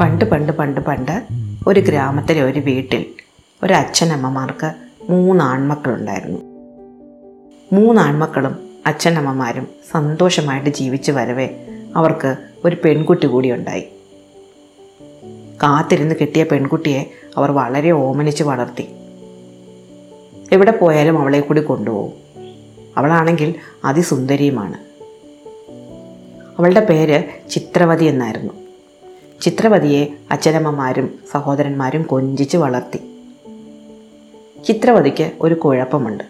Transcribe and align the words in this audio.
പണ്ട് 0.00 0.24
പണ്ട് 0.24 0.52
പണ്ട് 0.52 0.80
പണ്ട് 0.80 1.26
ഒരു 1.66 1.80
ഗ്രാമത്തിലെ 1.80 2.42
ഒരു 2.42 2.60
വീട്ടിൽ 2.60 3.04
ഒരു 3.62 3.72
അച്ഛനമ്മമാർക്ക് 3.72 4.72
മൂന്ന് 5.10 5.44
ആൺമക്കളുണ്ടായിരുന്നു 5.44 6.38
മൂന്ന് 7.72 8.02
ആൺമക്കളും 8.02 8.56
അച്ഛനമ്മമാരും 8.86 9.68
സന്തോഷമായിട്ട് 9.90 10.70
ജീവിച്ചു 10.70 11.12
വരവേ 11.12 11.48
അവർക്ക് 11.96 12.36
ഒരു 12.64 12.76
പെൺകുട്ടി 12.84 13.26
കൂടി 13.26 13.52
ഉണ്ടായി. 13.52 13.88
കാത്തിരുന്ന് 15.62 16.14
കിട്ടിയ 16.20 16.44
പെൺകുട്ടിയെ 16.44 17.10
അവർ 17.36 17.50
വളരെ 17.50 17.90
ഓമനിച്ച് 17.90 18.44
വളർത്തി. 18.44 18.88
എവിടെ 20.52 20.70
പോയാലും 20.70 21.18
അവളെ 21.18 21.40
കൂടി 21.40 21.60
കൊണ്ടുപോകും. 21.60 22.12
അവളാണെങ്കിൽ 22.96 23.54
അതിസുന്ദരിയുമാണ്. 23.84 24.87
അവളുടെ 26.58 26.80
പേര് 26.80 27.24
ചിത്രവതി 27.50 28.04
എന്നായിരുന്നു. 28.04 28.52
ചിത്രവതിയെ 29.40 30.06
അച്ഛനമ്മമാരും 30.30 31.14
സഹോദരന്മാരും 31.32 32.02
കൊഞ്ചിച്ച് 32.02 32.56
വളർത്തി. 32.56 32.98
ചിത്രവതിക്ക് 34.64 35.30
ഒരു 35.40 35.54
കുഴപ്പമുണ്ട്. 35.54 36.24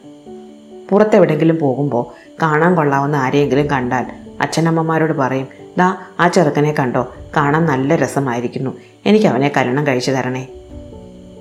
പുറത്തെവിടെങ്കിലും 0.91 1.59
പോകുമ്പോൾ 1.59 2.35
കാണാൻ 2.43 2.75
കൊള്ളാവുന്ന 2.75 3.17
ആരെയെങ്കിലും 3.17 3.67
കണ്ടാൽ 3.67 4.07
അച്ഛനമ്മമാരോട് 4.41 5.13
പറയും 5.13 5.49
ദാ 5.79 5.97
ആ 6.21 6.29
ചെറുക്കനെ 6.29 6.75
കണ്ടോ? 6.79 7.15
കാണാൻ 7.37 7.67
നല്ല 7.67 7.97
രസമായിരിക്കുന്നു. 7.97 8.71
എനിക്ക് 9.07 9.27
അവനെ 9.27 9.53
കല്യാണം 9.57 9.87
കഴിച്ചു 9.87 10.11
തരണേ. 10.11 10.49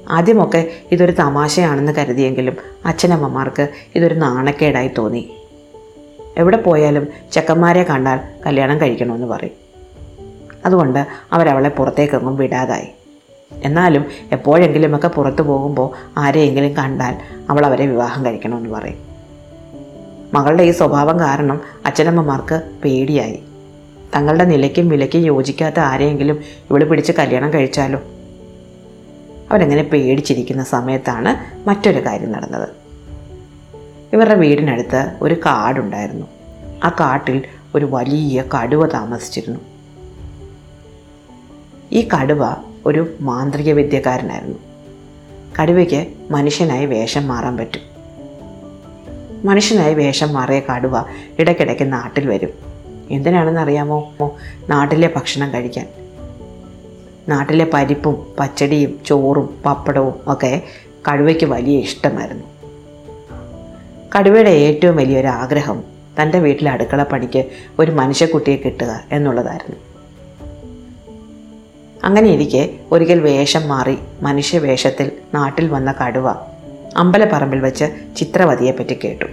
ആദ്യമൊക്കെ 0.10 0.72
ഇതൊരു 0.92 1.12
തമാശയാണെന്ന് 1.12 1.92
കരുതിയെങ്കിലും 1.92 2.58
അച്ഛനമ്മമാർക്ക് 2.86 3.68
ഇതൊരു 3.96 4.14
നാണക്കേടായി 4.14 4.92
തോന്നി. 4.98 5.30
എവിടെ 6.38 6.58
പോയാലും 6.58 7.08
ചെക്കന്മാരെ 7.32 7.84
കണ്ടാൽ 7.84 8.20
കല്യാണം 8.46 8.82
കഴിക്കണമെന്ന് 8.82 9.28
പറയും. 9.28 9.68
അതുകൊണ്ട് 10.66 11.08
അവരവളെ 11.32 11.70
പുറത്തേക്കെങ്ങും 11.70 12.36
വിടാതായി. 12.36 12.88
എന്നാലും 13.64 14.06
എപ്പോഴെങ്കിലുമൊക്കെ 14.32 15.08
പുറത്തു 15.08 15.42
പോകുമ്പോൾ 15.42 16.14
ആരെയെങ്കിലും 16.18 16.74
കണ്ടാൽ 16.74 17.16
അവൾ 17.50 17.66
അവരെ 17.66 17.86
വിവാഹം 17.86 18.26
കഴിക്കണമെന്ന് 18.26 18.70
പറയും. 18.70 18.98
മകളുടെ 20.34 20.64
ഈ 20.64 20.72
സ്വഭാവം 20.72 21.20
കാരണം 21.20 21.62
അച്ഛനമ്മമാർക്ക് 21.86 22.62
പേടിയായി. 22.84 23.44
തങ്ങളുടെ 24.16 24.44
നിലയ്ക്കും 24.44 24.90
വിലയ്ക്കും 24.90 25.22
യോജിക്കാത്ത 25.22 25.80
ആരെയെങ്കിലും 25.80 26.40
ഇവൾ 26.70 26.84
പിടിച്ച് 26.84 27.12
കല്യാണം 27.12 27.54
കഴിച്ചാലോ? 27.54 28.00
അവരങ്ങനെ 29.52 29.84
പേടിച്ചിരിക്കുന്ന 29.84 30.64
സമയത്താണ് 30.64 31.68
മറ്റൊരു 31.70 32.06
കാര്യം 32.06 32.32
നടന്നത്. 32.32 32.87
ഇവരുടെ 34.14 34.36
വീടിനടുത്ത് 34.36 35.12
ഒരു 35.22 35.34
കാടുണ്ടായിരുന്നു. 35.34 36.28
ആ 36.84 36.90
കാട്ടിൽ 36.90 37.44
ഒരു 37.76 37.88
വലിയ 37.92 38.44
കടുവ 38.56 38.88
താമസിച്ചിരുന്നു. 38.88 39.60
ഈ 41.92 42.08
കടുവ 42.08 42.56
ഒരു 42.86 43.14
മാന്ത്രിക 43.22 43.74
വിദ്യക്കാരനായിരുന്നു. 43.74 44.58
കടുവയ്ക്ക് 45.62 46.08
മനുഷ്യനായി 46.32 46.86
വേഷം 46.86 47.28
മാറാൻ 47.28 47.58
പറ്റും. 47.58 47.82
മനുഷ്യനായി 49.46 49.94
വേഷം 49.94 50.34
മാറിയ 50.34 50.60
കടുവ 50.60 51.04
ഇടയ്ക്കിടയ്ക്ക് 51.40 51.94
നാട്ടിൽ 51.94 52.28
വരും. 52.28 52.50
എന്തിനാണെന്ന് 53.12 53.62
അറിയാമോ 53.62 54.14
നാട്ടിലെ 54.70 55.14
ഭക്ഷണം 55.16 55.54
കഴിക്കാൻ. 55.54 55.88
നാട്ടിലെ 57.30 57.70
പരിപ്പും 57.74 58.28
പച്ചടിയും 58.40 59.00
ചോറും 59.06 59.62
പപ്പടവും 59.66 60.14
ഒക്കെ 60.28 60.62
കടുവയ്ക്ക് 61.12 61.46
വലിയ 61.46 61.78
ഇഷ്ടമായിരുന്നു. 61.78 62.57
കടുവയുടെ 64.16 64.50
ഏറ്റവും 64.50 64.96
വലിയൊരു 64.96 65.28
ആഗ്രഹം 65.28 65.84
തന്റെ 66.22 66.40
വീട്ടിലെ 66.40 66.72
അടുക്കള 66.72 67.04
പണിക്ക് 67.04 67.46
ഒരു 67.80 67.92
മനുഷ്യക്കുട്ടിയെ 67.92 68.56
കിട്ടുക 68.56 69.04
എന്നുള്ളതായിരുന്നു. 69.12 69.76
അങ്ങനെ 72.04 72.30
ഇരിക്കെ 72.30 72.70
ഒരിക്കൽ 72.92 73.20
വേഷം 73.20 73.68
മാറി 73.68 73.98
മനുഷ്യവേഷത്തിൽ 74.22 75.12
നാട്ടിൽ 75.34 75.70
വന്ന 75.70 75.92
കടുവ 75.92 76.36
അമ്പലപ്പറമ്പിൽ 76.98 77.60
വെച്ച് 77.60 77.86
ചിത്രവതിയെപ്പറ്റി 78.18 79.00
കേട്ടു. 79.04 79.26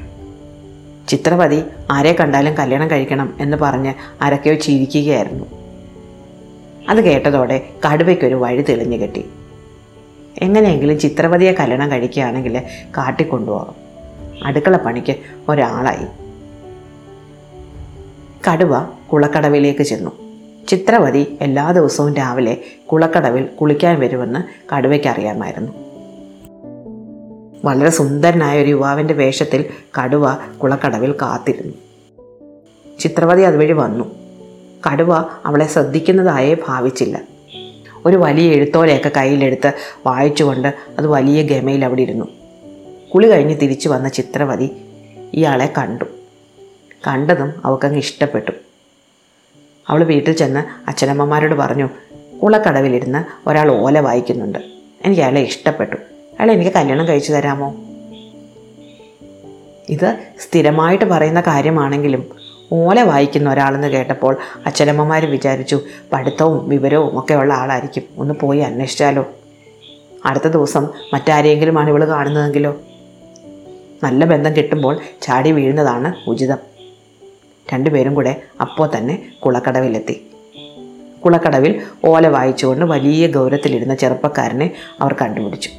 ചിത്രവതി 1.08 1.62
ആരെ 1.90 2.12
കണ്ടാലും 2.12 2.54
കല്യാണം 2.54 2.90
കഴിക്കണം 2.90 3.34
എന്ന് 3.40 3.56
പറഞ്ഞ് 3.56 3.94
ആരൊക്കെയോ 4.22 4.54
ചിരിക്കുകയായിരുന്നു. 4.54 5.44
അത് 6.88 7.00
കേട്ടതോടെ 7.00 7.68
കടുവയ്ക്കൊരു 7.86 8.34
വഴി 8.34 8.62
തെളിഞ്ഞു 8.62 8.96
കിട്ടി. 8.96 9.24
എങ്ങനെയെങ്കിലും 10.42 10.98
ചിത്രവതിയെ 10.98 11.52
കല്യാണം 11.52 11.90
കഴിക്കുകയാണെങ്കിൽ 11.90 12.58
കാട്ടിക്കൊണ്ടുപോകാം. 12.98 13.83
അടുക്കള 14.44 14.76
പണിക്ക് 14.76 15.16
ഒരാളായി. 15.48 16.06
കടുവ 18.50 18.80
കുളക്കടവിലേക്ക് 19.12 19.82
ചെന്നു. 19.82 20.10
ചിത്രവതി 20.68 21.38
എല്ലാ 21.40 21.72
ദിവസവും 21.72 22.14
രാവിലെ 22.14 22.60
കുളക്കടവിൽ 22.92 23.44
കുളിക്കാൻ 23.44 24.00
വരുമെന്ന് 24.00 24.74
കടുവയ്ക്ക് 24.74 25.08
അറിയാമായിരുന്നു. 25.08 25.72
വളരെ 27.64 27.90
സുന്ദരനായ 27.90 28.62
ഒരു 28.62 28.70
യുവാവിന്റെ 28.70 29.14
വേഷത്തിൽ 29.14 29.64
കടുവ 30.02 30.34
കുളക്കടവിൽ 30.62 31.12
കാത്തിരുന്നു. 31.12 31.74
ചിത്രവതി 33.00 33.42
അതുവഴി 33.42 33.72
വന്നു. 33.72 34.14
കടുവ 34.92 35.14
അവളെ 35.44 35.66
ശ്രദ്ധിക്കുന്നതായേ 35.66 36.56
ഭാവിച്ചില്ല. 36.68 37.20
ഒരു 38.06 38.16
വലിയ 38.16 38.52
എഴുത്തോലയൊക്കെ 38.52 39.10
കയ്യിലെടുത്ത് 39.16 39.72
വായിച്ചുകൊണ്ട് 40.06 40.74
അത് 40.98 41.06
വലിയ 41.06 41.42
ഗമയിൽ 41.42 41.84
അവിടെ 41.84 42.02
ഇരുന്നു. 42.02 42.43
കുളി 43.14 43.28
കഴിഞ്ഞ് 43.28 43.60
തിരിച്ചു 43.60 43.88
വന്ന 43.88 44.08
ചിത്രവതി 44.08 44.70
ഇയാളെ 45.34 45.72
കണ്ടു. 45.78 46.04
കണ്ടതും 47.06 47.52
അവൾക്കങ്ങ് 47.64 47.98
ഇഷ്ടപ്പെട്ടു. 47.98 48.50
അവൾ 49.88 50.04
വീട്ടിൽ 50.04 50.32
ചെന്ന് 50.32 50.90
അച്ഛനമ്മമാരോട് 50.90 51.54
പറഞ്ഞു 51.54 51.88
കുളക്കടവിലിരുന്ന് 52.42 53.48
ഒരാൾ 53.48 53.72
ഓല 53.72 54.00
വായിക്കുന്നുണ്ട്. 54.00 54.58
എനിക്ക് 55.04 55.22
അയാളെ 55.22 55.40
ഇഷ്ടപ്പെട്ടു. 55.40 55.96
അയാളെ 55.96 56.54
എനിക്ക് 56.54 56.70
കല്യാണം 56.70 57.08
കഴിച്ചു 57.08 57.32
തരാമോ? 57.32 57.74
ഇത് 59.88 60.18
സ്ഥിരമായിട്ട് 60.40 61.04
പറയുന്ന 61.04 61.40
കാര്യമാണെങ്കിലും 61.40 62.30
ഓല 62.72 63.02
വായിക്കുന്ന 63.02 63.52
ഒരാളെന്ന് 63.52 63.88
കേട്ടപ്പോൾ 63.88 64.36
അച്ഛനമ്മമാർ 64.66 65.26
വിചാരിച്ചു 65.26 65.80
പഠിത്തവും 66.12 66.68
വിവരവും 66.68 67.18
ഒക്കെ 67.18 67.34
ഉള്ള 67.34 67.54
ആളായിരിക്കും. 67.54 68.02
ഒന്ന് 68.16 68.34
പോയി 68.34 68.58
അന്വേഷിച്ചാലോ? 68.58 69.26
അടുത്ത 70.24 70.48
ദിവസം 70.48 70.88
മറ്റാരെയെങ്കിലുമാണ് 71.12 71.90
ഇവൾ 71.90 72.04
കാണുന്നതെങ്കിലോ? 72.04 72.80
നല്ല 74.02 74.24
ബന്ധം 74.24 74.56
കിട്ടുമ്പോൾ 74.56 75.00
ചാടി 75.22 75.50
വീഴുന്നതാണ് 75.50 76.30
ഉചിതം. 76.30 76.58
രണ്ടുപേരും 77.72 78.14
കൂടെ 78.14 78.42
അപ്പോൾ 78.60 78.90
തന്നെ 78.98 79.32
കുളക്കടവിലെത്തി. 79.44 80.26
കുളക്കടവിൽ 81.24 81.80
ഓല 82.04 82.28
വായിച്ചുകൊണ്ട് 82.28 82.84
വലിയ 82.84 83.26
ഗൗരവത്തിലിരുന്ന 83.26 83.94
ചെറുപ്പക്കാരനെ 83.94 84.74
അവർ 85.00 85.12
കണ്ടുപിടിച്ചു. 85.12 85.70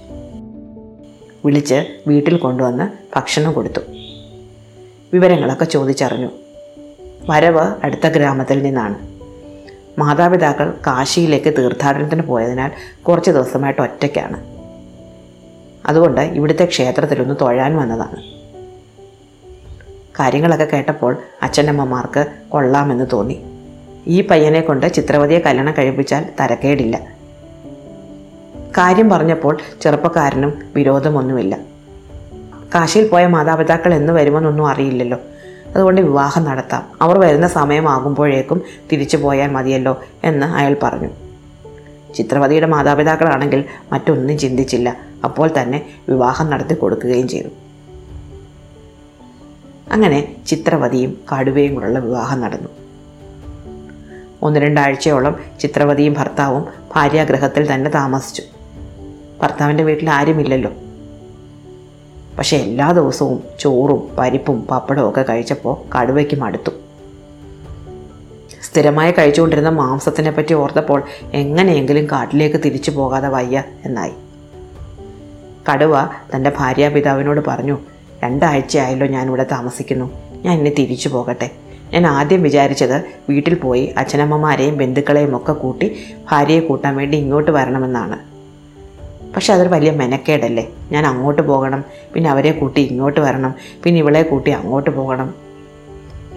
വിളിച്ച് 1.45 1.85
വീട്ടിൽ 2.07 2.37
കൊണ്ടുവന്ന് 2.37 3.15
ഭക്ഷണം 3.15 3.53
കൊടുത്തു. 3.53 3.79
വിവരങ്ങളൊക്കെ 5.13 5.65
ചോദിച്ചറിഞ്ഞു. 5.65 6.29
വരവ് 7.29 7.75
അടുത്ത 7.83 8.07
ഗ്രാമത്തിൽ 8.07 8.63
നിന്നാണ്. 8.63 9.15
മാതാപിതാക്കൾ 9.99 10.71
കാശിയിലേക്ക് 10.87 11.53
തീർത്ഥാടനത്തിന് 11.57 12.21
പോയതിനാൽ 12.21 12.71
കുറച്ച് 13.03 13.31
ദിവസമായിട്ട് 13.31 13.81
ഒറ്റയ്ക്കാണ്. 13.81 14.54
അതുകൊണ്ട് 15.85 16.21
ഇവിടുത്തെ 16.21 16.65
ക്ഷേത്രത്തിലൊന്ന് 16.65 17.35
തൊഴാൻ 17.41 17.77
വന്നതാണ്. 17.77 18.35
കാര്യങ്ങളൊക്കെ 20.19 20.65
കേട്ടപ്പോൾ 20.65 21.17
അച്ഛനമ്മമാർക്ക് 21.43 22.25
കൊള്ളാമെന്ന് 22.49 23.05
തോന്നി. 23.13 23.43
ഈ 24.07 24.21
പയ്യനെ 24.21 24.61
കൊണ്ട് 24.61 24.93
ചിത്രവതിയെ 24.93 25.39
കല്യാണം 25.39 25.73
കഴിപ്പിച്ചാൽ 25.77 26.25
തരക്കേടില്ല. 26.41 27.01
കാര്യം 28.77 29.09
പറഞ്ഞപ്പോൾ 29.09 29.57
ചെറുപ്പക്കാരനും 29.81 30.61
വിരോധമൊന്നുമില്ല. 30.75 31.57
കാശിയിൽ 32.75 33.07
പോയ 33.07 33.27
മാതാപിതാക്കൾ 33.27 33.93
എന്ന് 33.93 34.13
വരുമെന്നൊന്നും 34.13 34.67
അറിയില്ലല്ലോ. 34.67 35.17
അതുകൊണ്ട് 35.75 36.01
വിവാഹം 36.01 36.43
നടത്താം. 36.43 36.83
അവർ 37.01 37.19
വരുന്ന 37.19 37.47
സമയമാകുമ്പോഴേക്കും 37.47 38.61
തിരിച്ചു 38.91 39.17
പോയാൽ 39.17 39.49
മതിയല്ലോ 39.49 40.01
എന്ന് 40.23 40.45
അയാൾ 40.45 40.75
പറഞ്ഞു. 40.83 41.09
ചിത്രവതിയുടെ 42.13 42.65
മാതാപിതാക്കളാണെങ്കിൽ 42.65 43.63
മറ്റൊന്നും 43.91 44.37
ചിന്തിച്ചില്ല. 44.37 44.97
അപ്പോൾ 45.25 45.49
തന്നെ 45.61 45.85
വിവാഹം 46.09 46.49
നടത്തി 46.49 46.73
കൊടുക്കുകയും 46.73 47.27
ചെയ്തു. 47.27 47.47
അങ്ങനെ 49.91 50.35
ചിത്രവതിയും 50.47 51.17
കടുവയും 51.33 51.73
കൂടെയുള്ള 51.73 51.99
വിവാഹം 51.99 52.41
നടന്നു. 52.41 52.69
ഒന്ന് 54.41 54.59
രണ്ടാഴ്ചയോളം 54.59 55.39
ചിത്രവതിയും 55.59 56.13
ഭർത്താവും 56.13 56.65
ഭാര്യാഗ്രഹത്തിൽ 56.95 57.73
തന്നെ 57.73 57.91
താമസിച്ചു. 57.91 58.43
ഭർത്താവിന്റെ 59.41 59.83
വീട്ടിൽ 59.83 60.09
ആരുമില്ലല്ലോ. 60.09 60.71
പക്ഷേ 62.37 62.57
എല്ലാ 62.57 62.91
ദിവസവും 62.91 63.43
ചോറും 63.59 64.15
പരിപ്പും 64.19 64.67
പപ്പടവും 64.71 65.09
ഒക്കെ 65.09 65.21
കഴിച്ചപ്പോൾ 65.21 65.97
കടുവയ്ക്ക് 65.97 66.35
മടുത്തു 66.35 66.71
സ്ഥിരമായി 68.63 69.11
കഴിച്ചുകൊണ്ടിരുന്ന 69.11 69.69
മാംസത്തിനെ 69.69 70.31
പറ്റി 70.31 70.53
ഓർത്തപ്പോൾ 70.53 71.03
എങ്ങനെയെങ്കിലും 71.33 72.05
കാട്ടിലേക്ക് 72.05 72.57
തിരിച്ചു 72.65 72.91
പോകാതെ 72.91 73.27
വയ്യ 73.27 73.63
എന്നായി. 73.85 74.13
കടുവ 75.71 75.95
തന്റെ 76.35 76.51
ഭാര്യാപിതാവിനോട് 76.57 77.41
പറഞ്ഞു 77.47 77.77
രണ്ടാഴ്ചയായല്ലോ 78.23 79.07
ഞാനിവിടെ 79.07 79.45
താമസിക്കുന്നു. 79.51 80.11
ഞാൻ 80.45 80.59
ഇനി 80.59 80.69
തിരിച്ചു 80.69 81.09
പോകട്ടെ. 81.09 81.49
ഞാൻ 81.93 82.07
ആദ്യം 82.07 82.43
വിചാരിച്ചത് 82.43 83.03
വീട്ടിൽ 83.29 83.55
പോയി 83.55 83.93
അച്ഛനമ്മമാരെയും 83.97 84.77
ബന്ധുക്കളെയും 84.77 85.35
ഒക്കെ 85.35 85.53
കൂട്ടി 85.53 85.99
ഭാര്യയെ 86.31 86.59
കൂട്ടാൻ 86.59 86.95
വേണ്ടി 86.95 87.17
ഇങ്ങോട്ട് 87.17 87.51
വരണമെന്നാണ്. 87.51 88.35
പക്ഷെ 89.33 89.53
അതൊരു 89.53 89.69
വലിയ 89.69 89.91
മെനക്കേടല്ലേ. 89.91 90.69
ഞാൻ 90.91 91.05
അങ്ങോട്ട് 91.05 91.41
പോകണം 91.41 91.83
പിന്നെ 92.13 92.29
അവരെ 92.29 92.51
കൂട്ടി 92.51 92.81
ഇങ്ങോട്ട് 92.81 93.19
വരണം 93.19 93.53
പിന്നെ 93.83 94.01
ഇവളെ 94.01 94.21
കൂട്ടി 94.21 94.51
അങ്ങോട്ട് 94.51 94.89
പോകണം. 94.89 95.33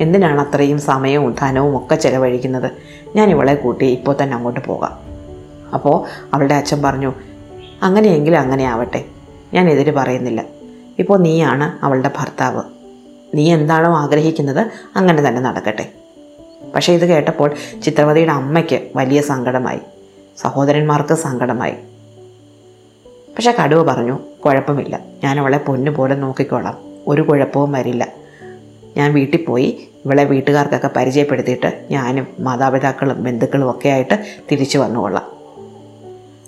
എന്തിനാണ് 0.00 0.40
അത്രയും 0.40 0.78
സമയവും 0.78 1.36
ധനവും 1.40 1.76
ഒക്കെ 1.76 1.94
ചിലവഴിക്കുന്നത്? 1.94 2.70
ഞാൻ 3.16 3.30
ഇവളെ 3.30 3.54
കൂട്ടി 3.54 3.86
ഇപ്പോൾ 3.86 4.16
തന്നെ 4.22 4.36
അങ്ങോട്ട് 4.36 4.60
പോകാം. 4.60 4.92
അപ്പോൾ 5.75 6.04
അവളുടെ 6.34 6.54
അച്ഛൻ 6.54 6.82
പറഞ്ഞു 6.82 7.12
അങ്ങനെയെങ്കിലും 7.82 8.38
അങ്ങനെ 8.38 8.64
ആവട്ടെ. 8.64 9.04
ഞാൻ 9.55 9.71
എതിര് 9.71 9.93
പറയുന്നില്ല. 9.93 10.45
ഇപ്പോൾ 10.99 11.19
നീയാണ് 11.19 11.85
അവളുടെ 11.85 12.11
ഭർത്താവ്. 12.19 12.62
നീ 13.35 13.55
എന്താണോ 13.55 13.97
ആഗ്രഹിക്കുന്നത് 13.97 14.67
അങ്ങനെ 14.97 15.29
തന്നെ 15.29 15.41
നടക്കട്ടെ. 15.41 15.93
പക്ഷേ 16.75 16.93
ഇത് 16.93 17.06
കേട്ടപ്പോൾ 17.06 17.55
ചിത്രവതിയുടെ 17.85 18.33
അമ്മയ്ക്ക് 18.33 18.89
വലിയ 18.97 19.21
സങ്കടമായി. 19.21 19.79
സഹോദരന്മാർക്ക് 20.37 21.15
സങ്കടമായി. 21.15 21.75
പക്ഷേ 23.37 23.55
കടുവ 23.65 23.83
പറഞ്ഞു 23.83 24.19
കുഴപ്പമില്ല. 24.45 25.00
ഞാൻ 25.25 25.41
അവളെ 25.41 25.59
പൊന്നു 25.59 25.91
പോലെ 25.91 26.15
നോക്കിക്കോളാം. 26.15 26.79
ഒരു 27.06 27.23
കുഴപ്പവും 27.23 27.73
വരില്ല. 27.73 28.09
ഞാൻ 28.97 29.15
വീട്ടിൽ 29.15 29.45
പോയി 29.45 29.89
ഇവളെ 30.05 30.25
വീട്ടുകാർക്കൊക്കെ 30.25 30.91
പരിചയപ്പെടുത്തിയിട്ട് 30.97 31.87
ഞാനും 31.91 32.27
മാതാപിതാക്കളും 32.41 33.25
ബന്ധുക്കളും 33.25 33.71
ഒക്കെ 33.71 33.89
ആയിട്ട് 33.89 34.25
തിരിച്ചു 34.53 34.79
വന്നുകൊള്ളാം. 34.79 35.38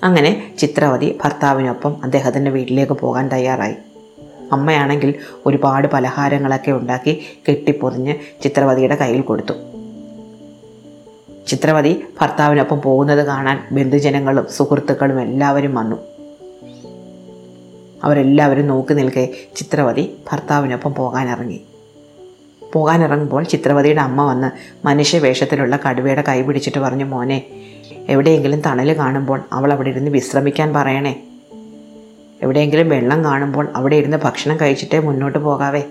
അങ്ങനെ 0.02 0.54
ചിത്രവതി 0.58 1.18
ഭർത്താവിനൊപ്പം 1.24 1.96
അദ്ദേഹത്തിന്റെ 2.04 2.50
വീട്ടിലേക്ക് 2.50 2.92
പോകാൻ 2.92 3.28
തയ്യാറായി. 3.28 3.74
അമ്മയാണെങ്കിൽ 4.52 5.14
ഒരുപാട് 5.46 5.88
പലഹാരങ്ങളൊക്കെ 5.88 6.70
ഉണ്ടാക്കി 6.70 7.26
കെട്ടിപ്പൊതിഞ്ഞ് 7.48 8.14
ചിത്രവതിയുടെ 8.42 8.94
കയ്യിൽ 8.94 9.20
കൊടുത്തു. 9.20 9.52
ചിത്രവതി 11.46 12.04
ഭർത്താവിനൊപ്പം 12.20 12.80
പോകുന്നത് 12.80 13.26
കാണാൻ 13.26 13.68
ബന്ധുജനങ്ങളും 13.72 14.46
സുഹൃത്തുക്കളും 14.52 15.20
എല്ലാവരും 15.20 15.74
വന്നു. 15.74 15.96
അവരെല്ലാവരും 18.04 18.66
നോക്കി 18.66 18.92
നിൽക്കെ 18.94 19.28
ചിത്രവതി 19.56 20.16
ഭർത്താവിനൊപ്പം 20.32 20.94
പോകാനിറങ്ങി. 20.94 21.60
പോകാനിറങ്ങുമ്പോൾ 22.72 23.42
ചിത്രവതിയുടെ 23.42 24.00
അമ്മ 24.00 24.24
വന്ന് 24.24 24.50
മനുഷ്യവേഷത്തിലുള്ള 24.86 25.78
കടുവയുടെ 25.88 26.24
കൈ 26.28 26.42
പിടിച്ചിട്ട് 26.42 26.78
പറഞ്ഞു 26.78 27.04
മോനെ 27.04 27.46
എവിടെയെങ്കിലും 28.08 28.60
തണൽ 28.60 28.92
കാണുമ്പോൾ 28.92 29.40
അവൾ 29.52 29.72
അവിടെ 29.72 29.88
ഇരുന്ന് 29.88 30.10
വിശ്രമിക്കാൻ 30.10 30.72
പറയണേ. 30.72 31.22
എവിടെയെങ്കിലും 32.42 32.88
വെള്ളം 32.88 33.24
കാണുമ്പോൾ 33.24 33.68
അവിടെ 33.76 33.96
ഇരുന്ന് 33.96 34.16
ഭക്ഷണം 34.16 34.60
കഴിച്ചിട്ടേ 34.60 34.98
മുന്നോട്ട് 34.98 35.38
പോകാവേ. 35.38 35.82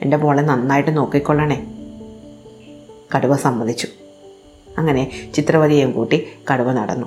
എന്റെ 0.00 0.16
മോളെ 0.16 0.42
നന്നായിട്ട് 0.42 0.96
നോക്കിക്കൊള്ളണേ. 0.96 1.66
കടുവ 3.16 3.36
സമ്മതിച്ചു. 3.36 3.88
അങ്ങനെ 4.78 5.30
ചിത്രവതിയെയും 5.34 5.92
കൂട്ടി 5.92 6.28
കടുവ 6.52 6.72
നടന്നു. 6.72 7.06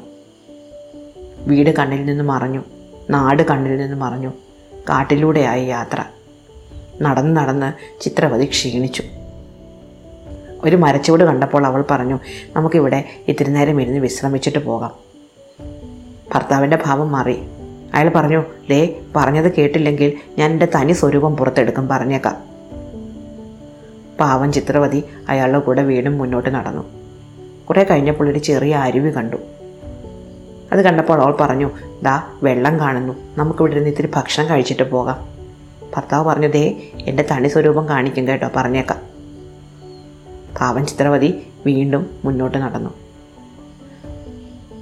വീട് 1.39 1.69
കണ്ണിൽ 1.69 2.05
നിന്ന് 2.05 2.23
മറഞ്ഞു 2.23 2.63
നാട് 3.09 3.43
കണ്ണിൽ 3.43 3.77
നിന്ന് 3.77 3.95
മറഞ്ഞു 3.95 4.29
കാട്ടിലൂടെയായി 4.89 5.65
യാത്ര. 5.65 6.03
നടന്ന് 7.01 7.37
നടന്ന് 7.37 8.01
ചിത്രവതി 8.01 8.45
ക്ഷീണിച്ചു. 8.45 9.03
ഒരു 10.63 10.75
മരച്ചുവട് 10.75 11.23
കണ്ടപ്പോൾ 11.23 11.65
അവൾ 11.65 11.83
പറഞ്ഞു 11.91 12.19
നമുക്കിവിടെ 12.55 13.03
ഇത്തിരി 13.27 13.51
നേരം 13.51 13.81
ഇരുന്ന് 13.81 13.99
വിശ്രമിച്ചിട്ട് 13.99 14.59
പോകാം. 14.59 14.91
ഭർത്താവിന്റെ 16.33 16.77
ഭാവം 16.85 17.11
മാറി. 17.11 17.41
അയാൾ 17.93 18.09
പറഞ്ഞു 18.09 18.43
ദേ 18.69 18.99
പറഞ്ഞത് 19.15 19.55
കേട്ടില്ലെങ്കിൽ 19.55 20.13
ഞാൻ 20.37 20.51
എന്റെ 20.51 20.67
തനി 20.75 20.93
സ്വരൂപം 20.93 21.37
പുറത്തെടുക്കും 21.37 21.87
പറഞ്ഞേക്കാം. 21.87 22.37
പാവം 24.19 24.53
ചിത്രവതി 24.53 25.03
അയാളുടെ 25.29 25.59
കൂടെ 25.59 25.83
വീണ്ടും 25.83 26.17
മുന്നോട്ട് 26.17 26.49
നടന്നു. 26.49 26.83
കുറേ 27.69 27.83
കഴിഞ്ഞപ്പോൾ 27.83 28.29
ഒരു 28.29 28.39
ചെറിയ 28.39 28.75
അരുവി 28.75 29.09
കണ്ടു. 29.09 29.37
അത് 30.71 30.81
കണ്ടപ്പോൾ 30.81 31.21
അവൾ 31.21 31.35
പറഞ്ഞു 31.39 31.69
ദാ 32.03 32.23
വെള്ളം 32.43 32.79
കാണുന്നു. 32.79 33.13
നമുക്കിവിടെ 33.37 33.73
ഇരുന്ന് 33.73 33.89
ഇത്തിരി 33.89 34.09
ഭക്ഷണം 34.15 34.49
കഴിച്ചിട്ട് 34.49 34.91
പോകാം. 34.91 35.27
ഭർത്താവ് 35.95 36.25
പറഞ്ഞു 36.25 36.47
ദേ 36.47 36.81
എന്റെ 37.01 37.25
തണി 37.31 37.47
സ്വരൂപം 37.47 37.89
കാണിക്കും 37.89 38.27
കേട്ടോ 38.27 38.49
പറഞ്ഞേക്കാം. 38.55 39.10
പാവൻ 40.61 40.85
ചിത്രവതി 40.85 41.47
വീണ്ടും 41.65 42.09
മുന്നോട്ട് 42.25 42.57
നടന്നു. 42.57 42.89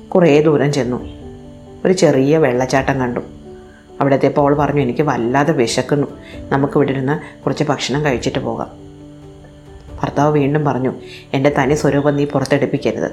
കുറേ 0.09 0.41
ദൂരം 0.41 0.73
ചെന്നു. 0.73 1.09
ഒരു 1.85 1.93
ചെറിയ 1.93 2.37
വെള്ളച്ചാട്ടം 2.37 2.99
കണ്ടു. 2.99 3.19
അവിടത്തെ 4.01 4.15
എത്തിയപ്പോൾ 4.15 4.41
അവൾ 4.41 4.65
പറഞ്ഞു 4.65 4.81
എനിക്ക് 4.81 5.01
വല്ലാതെ 5.01 5.53
വിശക്കുന്നു. 5.53 6.07
നമുക്ക് 6.49 6.73
ഇവിടെ 6.73 6.91
ഇരുന്ന് 6.91 7.43
കുറച്ച് 7.43 7.63
ഭക്ഷണം 7.63 8.05
കഴിച്ചിട്ട് 8.05 8.39
പോകാം. 8.39 8.67
ഭർത്താവ് 10.01 10.33
വീണ്ടും 10.33 10.65
പറഞ്ഞു 10.65 10.93
എന്റെ 11.33 11.55
തനി 11.59 11.73
സ്വരൂപം 11.73 12.15
നീ 12.15 12.25
പുറത്തെടുപ്പിക്കരുത്. 12.25 13.11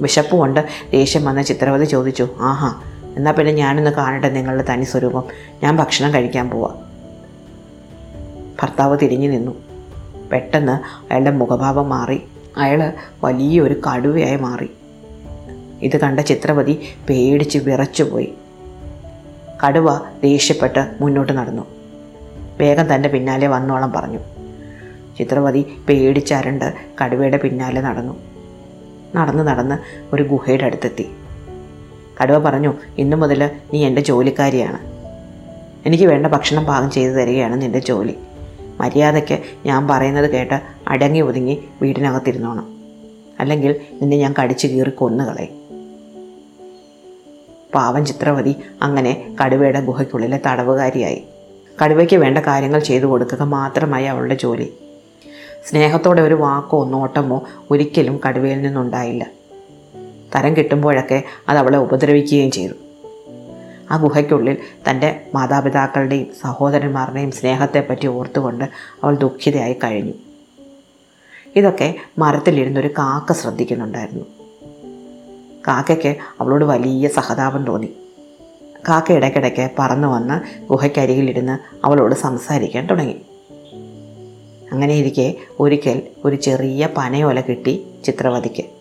വിശപ്പ് 0.00 0.36
കൊണ്ട് 0.36 0.60
ദേഷ്യം 0.92 1.24
വന്ന 1.24 1.42
ചിത്രവതി 1.42 1.84
ചോദിച്ചു 1.84 2.28
ആഹാ 2.40 2.80
എന്നാൽ 3.16 3.32
പിന്നെ 3.32 3.52
ഞാനൊന്ന് 3.52 3.90
കാണട്ടെ 3.90 4.28
നിങ്ങളുടെ 4.28 4.64
തനി 4.72 4.84
സ്വരൂപം. 4.84 5.24
ഞാൻ 5.62 5.76
ഭക്ഷണം 5.76 6.14
കഴിക്കാൻ 6.14 6.50
പോവാം. 6.50 6.78
ഭർത്താവ് 8.62 8.98
തിരിഞ്ഞു 9.02 9.28
നിന്നു. 9.28 9.69
പെട്ടെന്ന് 10.32 10.72
അയാളുടെ 11.12 11.30
മുഖഭാവം 11.30 11.88
മാറി. 11.88 12.22
അയാൾ 12.56 12.92
വലിയൊരു 13.24 13.80
കടുവയായി 13.88 14.36
മാറി. 14.36 14.70
ഇത് 15.82 15.96
കണ്ട 15.96 16.20
ചിത്രപതി 16.20 16.78
പേടിച്ച് 17.08 17.58
വിറച്ചുപോയി 17.58 18.34
കടുവ 19.66 19.98
ദേഷ്യപ്പെട്ട് 20.22 20.94
മുന്നോട്ട് 21.00 21.32
നടന്നു. 21.32 21.62
വേഗം 22.60 22.94
തന്റെ 22.94 23.08
പിന്നാലെ 23.08 23.46
വന്നോളം 23.46 23.92
പറഞ്ഞു. 23.92 24.18
ചിത്രപതി 25.18 25.66
പേടിച്ചരണ്ട് 25.88 26.74
കടുവയുടെ 27.04 27.36
പിന്നാലെ 27.36 27.80
നടന്നു. 27.80 28.16
നടന്ന് 29.14 29.46
നടന്ന് 29.46 29.78
ഒരു 30.14 30.22
ഗുഹയുടെ 30.22 30.64
അടുത്തെത്തി. 30.64 31.10
കടുവ 32.22 32.38
പറഞ്ഞു 32.38 32.74
ഇന്നു 32.98 33.16
മുതൽ 33.16 33.50
നീ 33.72 33.86
എന്റെ 33.86 34.02
ജോലിക്കാരിയാണ്. 34.02 34.78
എനിക്ക് 35.86 36.04
വേണ്ട 36.04 36.26
ഭക്ഷണം 36.26 36.64
പാകം 36.64 36.90
ചെയ്തു 36.90 37.12
തരികയാണ് 37.12 37.62
നിന്റെ 37.62 37.78
ജോലി. 37.78 38.16
മര്യാദയ്ക്ക് 38.80 39.38
ഞാൻ 39.66 39.88
പറയുന്നത് 39.88 40.30
കേട്ട് 40.30 40.60
അടങ്ങി 40.88 41.20
ഒതുങ്ങി 41.20 41.64
വീടിനകത്തിരുന്നോണം. 41.82 42.66
അല്ലെങ്കിൽ 43.40 43.80
നിന്നെ 43.92 44.16
ഞാൻ 44.16 44.34
കടിച്ചു 44.42 44.66
കീറി 44.66 44.90
കൊന്നുകളയും 44.90 45.60
പാവം 47.74 48.06
ചിത്രവതി 48.06 48.54
അങ്ങനെ 48.82 49.36
കടുവയുടെ 49.44 49.80
ഗുഹയ്ക്കുള്ളിലെ 49.80 50.40
തടവുകാരിയായി. 50.46 51.24
കടുവയ്ക്ക് 51.84 52.16
വേണ്ട 52.16 52.38
കാര്യങ്ങൾ 52.38 52.80
ചെയ്തു 52.80 53.06
കൊടുക്കുക 53.06 53.42
മാത്രമായി 53.42 54.04
അവളുടെ 54.04 54.34
ജോലി. 54.34 54.72
സ്നേഹത്തോടെ 55.68 56.22
ഒരു 56.22 56.34
വാക്കോ 56.34 56.84
നോട്ടമോ 56.84 57.42
ഒരിക്കലും 57.70 58.20
കടുവയിൽ 58.28 58.62
നിന്നുണ്ടായില്ല. 58.62 59.26
തരം 60.36 60.56
കിട്ടുമ്പോഴൊക്കെ 60.56 61.22
അത് 61.48 61.58
അവളെ 61.58 61.78
ഉപദ്രവിക്കുകയും 61.78 62.50
ചെയ്തു. 62.50 62.74
ആ 63.90 63.96
ഗുഹയ്ക്കുള്ളിൽ 63.96 64.56
തന്റെ 64.90 65.20
മാതാപിതാക്കളുടെയും 65.34 66.26
സഹോദരന്മാരുടെയും 66.40 67.30
സ്നേഹത്തെപ്പറ്റി 67.30 68.06
ഓർത്തുകൊണ്ട് 68.06 68.64
അവൾ 69.04 69.16
ദുഃഖിതയായി 69.16 69.72
കഴിഞ്ഞു. 69.72 70.12
ഇതൊക്കെ 71.56 71.94
മരത്തിലിരുന്നൊരു 72.18 72.88
കാക്ക 72.88 73.32
ശ്രദ്ധിക്കുന്നുണ്ടായിരുന്നു. 73.32 74.24
കാക്കയ്ക്ക് 75.68 76.16
അവളോട് 76.40 76.64
വലിയ 76.64 77.08
സഹതാപം 77.08 77.64
തോന്നി. 77.64 77.92
കാക്ക 78.88 79.12
ഇടയ്ക്കിടയ്ക്ക് 79.12 79.70
പറന്നു 79.78 80.08
വന്ന് 80.08 80.62
ഗുഹയ്ക്കരികിലിരുന്ന് 80.66 81.86
അവളോട് 81.86 82.14
സംസാരിക്കാൻ 82.14 82.86
തുടങ്ങി. 82.86 83.16
അങ്ങനെയിരിക്കെ 84.72 85.34
ഒരിക്കൽ 85.60 86.02
ഒരു 86.24 86.36
ചെറിയ 86.36 86.88
പനയോല 86.96 87.40
കിട്ടി 87.40 87.84
ചിത്രവതിക്ക്. 88.04 88.79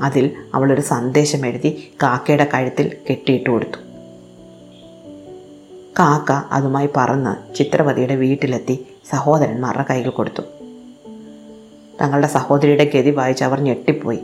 അതിൽ 0.00 0.30
അവളൊരു 0.54 0.80
സന്ദേശം 0.80 1.46
എഴുതി 1.46 1.92
കാക്കയുടെ 2.02 2.50
കഴുത്തിൽ 2.54 2.96
കെട്ടിയിട്ട് 3.10 3.50
കൊടുത്തു. 3.50 3.90
കാക്ക 5.98 6.32
അതുമായി 6.32 6.88
പറന്ന് 6.96 7.54
ചിത്രവതിയുടെ 7.54 8.14
വീട്ടിലെത്തി 8.14 8.86
സഹോദരന്മാരുടെ 9.10 9.84
കൈകൾ 9.90 10.10
കൊടുത്തു. 10.10 10.42
തങ്ങളുടെ 12.02 12.26
സഹോദരിയുടെ 12.26 12.90
ഗതി 12.94 13.10
വായിച്ച് 13.10 13.44
അവർ 13.44 13.60
ഞെട്ടിപ്പോയി. 13.60 14.18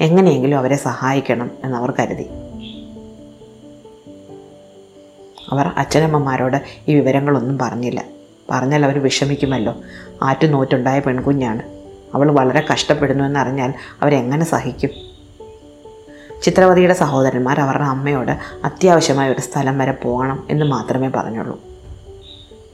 എങ്ങനെയെങ്കിലും 0.00 0.58
അവരെ 0.58 0.76
സഹായിക്കണം 0.76 1.50
എന്നവർ 1.64 1.94
കരുതി. 1.98 2.26
അവർ 5.50 5.66
അച്ഛനമ്മമാരോട് 5.66 6.56
ഈ 6.88 6.94
വിവരങ്ങളൊന്നും 6.94 7.58
പറഞ്ഞില്ല. 7.58 8.04
പറഞ്ഞാൽ 8.50 8.84
അവർ 8.84 9.02
വിഷമിക്കുമല്ലോ. 9.02 9.74
ആറ്റുനോറ്റുണ്ടായ 10.22 10.98
പെൺകുഞ്ഞാണ്. 11.00 11.79
അവൾ 12.14 12.32
വളരെ 12.32 12.66
കഷ്ടപ്പെടുന്നു 12.72 13.24
എന്നറിഞ്ഞാൽ 13.24 13.74
അവരെങ്ങനെ 14.02 14.44
സഹിക്കും? 14.44 14.90
ചിത്രവതിയുടെ 16.42 16.94
സഹോദരന്മാർ 16.94 17.60
അവരുടെ 17.60 17.84
അമ്മയോട് 17.84 18.30
അത്യാവശ്യമായ 18.64 19.30
ഒരു 19.30 19.40
സ്ഥലം 19.40 19.78
വരെ 19.78 19.92
പോകണം 19.92 20.46
എന്ന് 20.50 20.66
മാത്രമേ 20.66 21.08
പറഞ്ഞുള്ളൂ. 21.08 21.60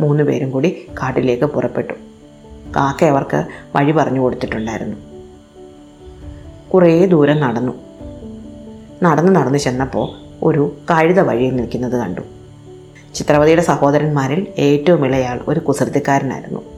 മൂന്ന് 0.01 0.25
പേരും 0.25 0.51
കൂടി 0.51 0.87
കാട്ടിലേക്ക് 1.03 1.45
പുറപ്പെട്ടു. 1.45 1.93
കാക്ക 2.77 3.05
അവർക്ക് 3.05 3.45
വഴി 3.77 3.93
പറഞ്ഞു 3.93 4.21
കൊടുത്തിട്ടുണ്ടായിരുന്നു. 4.21 4.97
കുറേ 6.75 7.07
ദൂരം 7.07 7.41
നടന്നു. 7.41 7.73
നടന്ന് 9.03 9.37
നടന്ന് 9.37 9.59
ചെന്നപ്പോൾ 9.59 10.27
ഒരു 10.43 10.77
കഴുത 10.91 11.21
വഴിയിൽ 11.21 11.57
നിൽക്കുന്നത് 11.57 11.97
കണ്ടു. 11.97 12.21
ചിത്രവതിയുടെ 13.15 13.63
സഹോദരന്മാരിൽ 13.63 14.47
ഏറ്റവും 14.59 15.07
ഇളയാൾ 15.07 15.41
ഒരു 15.49 15.61
കുസൃതിക്കാരനായിരുന്നു. 15.61 16.76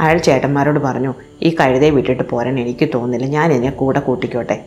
അയാൾ 0.00 0.18
ചേട്ടന്മാരോട് 0.18 0.78
പറഞ്ഞു 0.78 1.14
ഈ 1.42 1.56
കഴുതയെ 1.60 1.90
വിട്ടിട്ട് 1.90 2.22
പോരാൻ 2.28 2.60
എനിക്ക് 2.60 2.88
തോന്നുന്നില്ല. 2.94 3.26
ഞാൻ 3.26 3.52
എന്നെ 3.52 3.70
കൂടെ 3.70 4.00
കൂട്ടിക്കോട്ടെ. 4.00 4.64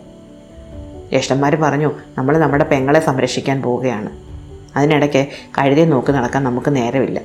ജ്യേഷ്ഠന്മാർ 1.10 1.56
പറഞ്ഞു 1.56 1.92
നമ്മൾ 2.18 2.38
നമ്മുടെ 2.38 2.64
പെങ്ങളെ 2.64 3.00
സംരക്ഷിക്കാൻ 3.00 3.62
പോവുകയാണ്. 3.62 4.10
അതിനിടയ്ക്ക് 4.76 5.28
കഴുതയെ 5.58 5.86
നോക്കി 5.86 6.12
നടക്കാൻ 6.12 6.44
നമുക്ക് 6.44 6.76
നേരമില്ല. 6.76 7.22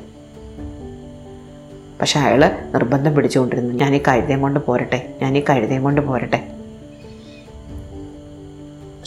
പക്ഷെ 2.00 2.20
അയാൾ 2.20 2.44
നിർബന്ധം 2.74 3.14
പിടിച്ചുകൊണ്ടിരുന്നു 3.14 3.74
ഞാൻ 3.74 3.94
ഈ 3.94 4.00
കഴുതയും 4.08 4.42
കൊണ്ട് 4.42 4.60
പോരട്ടെ. 4.60 5.14
ഞാൻ 5.22 5.38
ഈ 5.38 5.44
കഴുതയും 5.50 5.82
കൊണ്ട് 5.82 6.00
പോരട്ടെ. 6.00 6.48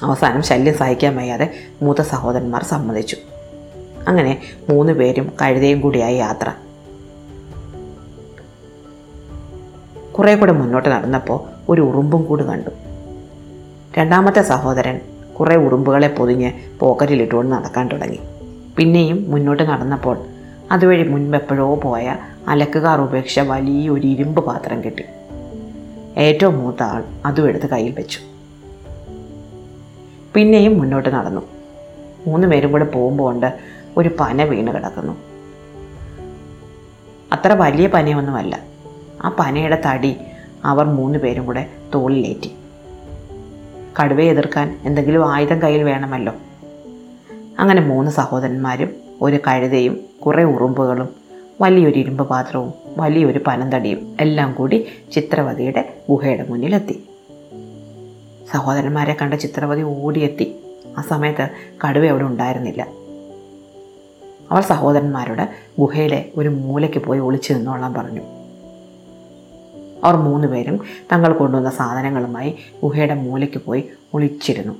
അവസാനം 0.03 0.43
ശല്യം 0.43 0.77
സഹിക്കാൻ 0.77 1.15
വയ്യാതെ 1.15 1.53
മൂത്ത 1.81 2.01
സഹോദരന്മാർ 2.01 2.63
സമ്മതിച്ചു. 2.63 3.17
അങ്ങനെ 4.07 4.41
മൂന്ന് 4.69 4.93
പേരും 4.93 5.31
കഴുതയും 5.41 5.81
കൂടിയായി 5.81 6.15
യാത്ര. 6.15 6.51
കുറേ 10.19 10.35
കൂടെ 10.35 10.51
മുന്നോട്ട് 10.51 10.89
നടന്നപ്പോൾ 10.89 11.39
ഒരു 11.69 11.81
ഉറുമ്പും 11.81 12.25
കൂട് 12.25 12.43
കണ്ടു. 12.43 12.69
രണ്ടാമത്തെ 13.97 14.41
സഹോദരൻ 14.41 14.99
കുറേ 15.39 15.55
ഉറുമ്പുകളെ 15.55 16.07
പൊതിഞ്ഞ് 16.07 16.51
പോക്കറ്റിലിട്ടുകൊണ്ട് 16.79 17.55
നടക്കാൻ 17.55 17.87
തുടങ്ങി. 17.87 18.19
പിന്നെയും 18.77 19.31
മുന്നോട്ട് 19.31 19.63
നടന്നപ്പോൾ 19.63 20.17
അതുവഴി 20.71 21.07
മുൻപെപ്പോഴോ 21.07 21.75
പോയ 21.75 22.15
അലക്കുകാർ 22.47 23.01
ഉപേക്ഷിച്ച 23.01 23.39
വലിയൊരു 23.39 24.07
ഇരുമ്പ് 24.07 24.45
പാത്രം 24.45 24.83
കിട്ടി. 24.83 25.03
ഏറ്റവും 26.17 26.57
മൂത്ത 26.57 26.83
ആൾ 26.83 27.03
അതും 27.25 27.47
എടുത്ത് 27.47 27.69
കയ്യിൽ 27.69 27.91
വെച്ചു. 27.91 28.19
പിന്നെയും 30.33 30.79
മുന്നോട്ട് 30.79 31.09
നടന്നു. 31.09 31.41
മൂന്ന് 32.27 32.47
പേരും 32.47 32.71
കൂടെ 32.71 32.85
പോകുമ്പോൾ 32.85 33.23
കൊണ്ട് 33.23 33.59
ഒരു 33.97 34.09
പന 34.19 34.43
വീണ് 34.43 34.67
കിടക്കുന്നു. 34.67 35.13
അത്ര 37.33 37.53
വലിയ 37.53 37.87
പനയൊന്നുമല്ല. 37.87 38.76
ആ 39.27 39.35
പനയുടെ 39.39 39.81
തടി 39.85 40.17
അവർ 40.65 40.85
മൂന്ന് 40.85 41.19
പേരും 41.19 41.45
കൂടെ 41.45 41.69
തോളിലേറ്റി. 41.95 42.55
കടുവയെ 44.03 44.29
എതിർക്കാൻ 44.29 44.79
എന്തെങ്കിലും 44.83 45.31
ആയുധം 45.31 45.61
കയ്യിൽ 45.61 45.83
വേണമല്ലോ. 45.83 46.33
അങ്ങനെ 47.59 47.81
മൂന്ന് 47.81 48.11
സഹോദരന്മാരും 48.11 48.89
ഒരു 49.21 49.39
കഴുതയും 49.47 49.99
കുറേ 50.25 50.43
ഉറുമ്പുകളും 50.43 51.09
വലിയൊരു 51.61 51.99
ഇരുമ്പ് 51.99 52.27
പാത്രവും 52.27 52.73
വലിയൊരു 52.97 53.43
പനന്തടിയും 53.47 54.17
എല്ലാം 54.19 54.53
കൂടി 54.53 54.87
ചിത്രവതിയുടെ 55.11 55.93
ഗുഹയുടെ 56.09 56.45
മുന്നിലെത്തി. 56.49 57.03
സഹോദരന്മാരെ 58.51 59.17
കണ്ട 59.21 59.33
ചിത്രവതി 59.33 59.81
ഓടിയെത്തി. 59.81 60.55
ആ 60.97 61.01
സമയത്ത് 61.01 61.49
കടുവ 61.87 62.07
അവിടെ 62.07 62.23
ഉണ്ടായിരുന്നില്ല. 62.23 62.87
അവൾ 64.51 64.61
സഹോദരന്മാരോട് 64.61 65.49
ഗുഹയിലെ 65.79 66.25
ഒരു 66.35 66.49
മൂലയ്ക്ക് 66.49 66.97
പോയി 66.97 67.19
ഒളിച്ചു 67.19 67.53
നിന്നോളാൻ 67.53 67.93
പറഞ്ഞു. 67.93 68.36
അവർ 70.03 70.15
മൂന്ന് 70.15 70.47
പേരും 70.47 70.79
തങ്ങൾ 71.11 71.33
കൊണ്ടുവന്ന 71.33 71.69
സാധനങ്ങളുമായി 71.69 72.55
ഗുഹയുടെ 72.83 73.13
മൂലയ്ക്ക് 73.13 73.57
പോയി 73.57 73.89
ഒളിച്ചിരുന്നു. 74.13 74.73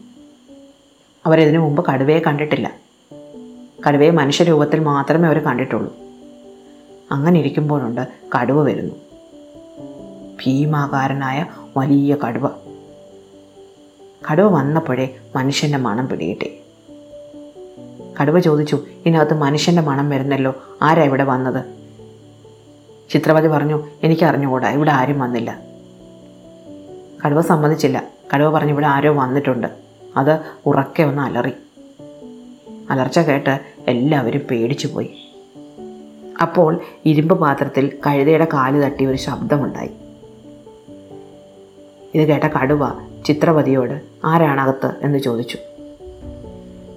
അവരിതിനു 1.25 1.59
മുമ്പ് 1.59 1.85
കടുവയെ 1.85 2.19
കണ്ടിട്ടില്ല. 2.19 2.73
കടുവയെ 3.87 4.09
മനുഷ്യരൂപത്തിൽ 4.09 4.79
മാത്രമേ 4.79 5.27
അവർ 5.27 5.39
കണ്ടിട്ടുള്ളൂ. 5.39 5.95
അങ്ങനെ 7.11 7.39
ഇരിക്കുമ്പോഴുണ്ട് 7.39 8.07
കടുവ 8.39 8.63
വരുന്നു. 8.63 8.95
ഭീമാകാരനായ 10.45 11.45
വലിയ 11.77 12.15
കടുവ. 12.15 12.49
കടുവ 14.31 14.47
വന്നപ്പോഴേ 14.47 15.15
മനുഷ്യന്റെ 15.35 15.77
മണം 15.77 16.09
പിടികിട്ടി. 16.09 16.59
കടുവ 18.21 18.39
ചോദിച്ചു 18.39 18.75
ഇതിനകത്ത് 18.75 19.33
മനുഷ്യന്റെ 19.33 19.81
മണം 19.81 20.09
വരുന്നല്ലോ. 20.09 20.55
ആരാ 20.81 21.03
ഇവിടെ 21.03 21.23
വന്നത്? 21.23 21.76
ചിത്രപതി 23.09 23.47
പറഞ്ഞു 23.47 23.83
എനിക്ക് 24.03 24.23
അറിഞ്ഞുകൂടാ 24.23 24.71
ഇവിടെ 24.71 24.91
ആരും 24.91 25.19
വന്നില്ല. 25.19 25.59
കടുവ 27.25 27.41
സമ്മതിച്ചില്ല. 27.41 28.03
കടുവ 28.33 28.49
പറഞ്ഞു 28.49 28.71
ഇവിടെ 28.71 28.87
ആരോ 28.87 29.13
വന്നിട്ടുണ്ട്. 29.13 29.67
അത് 30.17 30.39
ഉറക്കെ 30.65 31.03
ഒന്ന് 31.03 31.21
അലറി. 31.21 31.51
അലർച്ച 32.89 33.19
കേട്ട് 33.19 33.59
എല്ലാവരും 33.87 34.41
പേടിച്ചു 34.51 34.87
പോയി. 34.87 35.15
അപ്പോൾ 36.41 36.79
ഇരുമ്പ് 37.05 37.39
പാത്രത്തിൽ 37.39 37.99
കഴുതയുടെ 38.07 38.45
കാൽ 38.45 38.85
തട്ടി 38.85 39.05
ഒരു 39.05 39.17
ശബ്ദമുണ്ടായി. 39.17 39.89
ഇത് 42.15 42.27
കേട്ട 42.27 42.43
കടുവ 42.43 42.87
ചിത്രപതിയോട് 43.25 44.01
ആരാണകത്ത്? 44.25 44.91
എന്ന് 45.01 45.19
ചോദിച്ചു. 45.19 45.57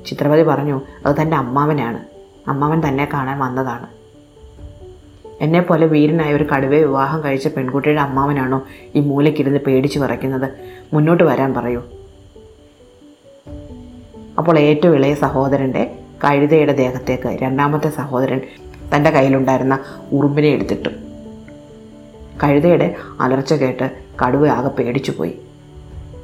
ചിത്രപതി 0.07 0.43
പറഞ്ഞു 0.43 0.81
അത് 1.07 1.17
തന്റെ 1.23 1.37
അമ്മാവനാണ്. 1.37 2.05
അമ്മാവൻ 2.51 2.89
തന്നെ 2.89 3.09
കാണാൻ 3.13 3.39
വന്നതാണ്. 3.39 4.00
എന്നെപ്പോലെ 5.41 5.87
വീരനായ 5.87 6.35
ഒരു 6.35 6.45
കടുവയെ 6.45 6.79
വിവാഹം 6.79 7.25
കഴിച്ച 7.25 7.49
പെൺകുട്ടിയുടെ 7.49 8.01
അമ്മാവനാണോ 8.01 8.63
ഈ 8.95 9.01
മൂലയ്ക്കിരുന്ന് 9.01 9.59
പേടിച്ച് 9.59 9.99
വിറയ്ക്കുന്നത്? 9.99 10.51
മുന്നോട്ട് 10.93 11.25
വരാൻ 11.25 11.55
പറയൂ. 11.55 11.83
അപ്പോൾ 14.39 14.59
ഏറ്റവും 14.59 14.95
ഇളയ 14.95 15.15
സഹോദരന്റെ 15.15 15.99
കഴുതയുടെ 16.25 16.73
ദേഹത്തേക്ക് 16.73 17.39
രണ്ടാമത്തെ 17.43 17.91
സഹോദരൻ 17.91 18.41
തന്റെ 18.97 19.11
കയ്യിലുണ്ടായിരുന്ന 19.11 19.79
ഉറുമ്പിനെ 20.13 20.49
എടുത്തിട്ടു. 20.49 20.89
കഴുതയുടെ 22.45 22.95
അലർച്ച 23.21 23.55
കേട്ട് 23.55 23.91
കടുവ 24.27 24.49
ആകെ 24.49 24.69
പേടിച്ചു 24.69 25.11
പോയി. 25.11 25.39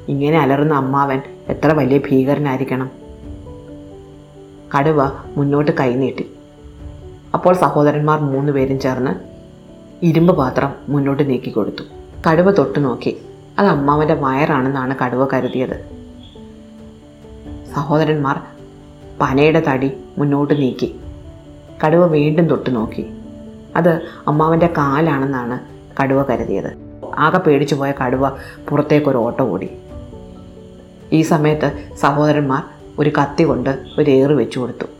ഇങ്ങനെ 0.07 0.39
അലറുന്ന 0.39 0.73
അമ്മാവൻ 0.73 1.21
എത്ര 1.49 1.67
വലിയ 1.67 1.97
ഭീകരനായിരിക്കണം? 1.97 2.91
കടുവ 4.77 5.11
മുന്നോട്ട് 5.37 5.71
കൈനീട്ടി 5.71 6.29
അപ്പോൾ 7.33 7.53
സഹോദരന്മാർ 7.55 8.19
മൂന്ന് 8.19 8.51
പേരും 8.51 8.79
ചേർന്ന് 8.79 9.11
ഇരുമ്പ് 10.05 10.37
പാത്രം 10.37 10.73
മുന്നോട്ട് 10.89 11.29
നീക്കി 11.29 11.49
കൊടുത്തു. 11.49 11.83
കടുവ 12.29 12.51
തൊട്ട് 12.51 12.85
നോക്കി. 12.85 13.17
അത് 13.59 13.67
അമ്മാവന്റെ 13.67 14.13
വയറാണെന്നാണ് 14.13 14.95
കടുവ 15.05 15.27
കരുതിയത്. 15.33 15.89
സഹോദരന്മാർ 17.75 18.39
പനയുടെ 19.21 19.63
തടി 19.67 19.91
മുന്നോട്ട് 20.17 20.61
നീക്കി. 20.61 20.95
കടുവ 21.85 22.05
വീണ്ടും 22.05 22.47
തൊട്ട് 22.47 22.75
നോക്കി. 22.75 23.05
അത് 23.75 24.01
അമ്മാവന്റെ 24.27 24.67
കാലാണെന്നാണ് 24.77 25.59
കടുവ 26.03 26.23
കരുതിയത്. 26.23 26.71
ആകെ 27.17 27.37
പേടിച്ചു 27.37 27.75
പോയ 27.75 27.93
കടുവ 28.05 28.29
പുറത്തേക്കൊരു 28.69 29.17
ഓട്ടം 29.17 29.51
ഓടി. 29.51 29.69
ഈ 31.13 31.21
സമയത്ത് 31.21 31.95
സഹോദരന്മാർ 31.97 32.63
ഒരു 32.99 33.09
കത്തി 33.09 33.43
കൊണ്ട് 33.43 33.79
ഒരു 33.97 34.11
ഏറ് 34.11 34.31
വെച്ചു 34.31 34.59
കൊടുത്തു. 34.59 34.96